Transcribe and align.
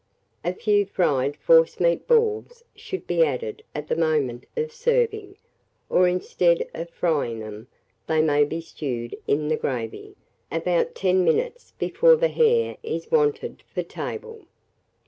A 0.43 0.51
few 0.51 0.87
fried 0.87 1.37
forcemeat 1.37 2.07
balls 2.07 2.63
should 2.75 3.05
be 3.05 3.23
added 3.23 3.61
at 3.75 3.87
the 3.87 3.95
moment 3.95 4.47
of 4.57 4.71
serving, 4.71 5.35
or 5.91 6.07
instead 6.07 6.67
of 6.73 6.89
frying 6.89 7.37
them, 7.37 7.67
they 8.07 8.19
may 8.19 8.43
be 8.43 8.61
stewed 8.61 9.15
in 9.27 9.47
the 9.47 9.57
gravy, 9.57 10.15
about 10.51 10.95
10 10.95 11.23
minutes 11.23 11.73
before 11.77 12.15
the 12.15 12.29
hare 12.29 12.77
is 12.81 13.11
wanted 13.11 13.61
for 13.71 13.83
table. 13.83 14.41